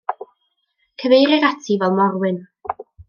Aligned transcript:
Cyfeirir 1.03 1.43
ati 1.51 1.73
fel 1.85 1.91
morwyn. 2.01 2.37